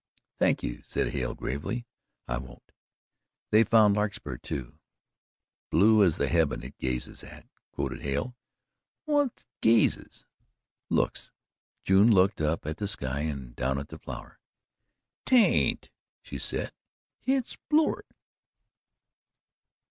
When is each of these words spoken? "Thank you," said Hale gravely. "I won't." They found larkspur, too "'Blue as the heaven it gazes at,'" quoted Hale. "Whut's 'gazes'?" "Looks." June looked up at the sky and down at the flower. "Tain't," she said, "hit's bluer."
"Thank 0.39 0.63
you," 0.63 0.81
said 0.83 1.09
Hale 1.09 1.35
gravely. 1.35 1.85
"I 2.27 2.39
won't." 2.39 2.71
They 3.51 3.63
found 3.63 3.95
larkspur, 3.95 4.37
too 4.37 4.79
"'Blue 5.69 6.03
as 6.03 6.17
the 6.17 6.27
heaven 6.27 6.63
it 6.63 6.75
gazes 6.79 7.23
at,'" 7.23 7.47
quoted 7.71 8.01
Hale. 8.01 8.35
"Whut's 9.05 9.45
'gazes'?" 9.61 10.25
"Looks." 10.89 11.29
June 11.83 12.11
looked 12.11 12.41
up 12.41 12.65
at 12.65 12.77
the 12.77 12.87
sky 12.87 13.19
and 13.19 13.55
down 13.55 13.77
at 13.77 13.89
the 13.89 13.99
flower. 13.99 14.39
"Tain't," 15.27 15.91
she 16.23 16.39
said, 16.39 16.73
"hit's 17.19 17.55
bluer." 17.69 18.05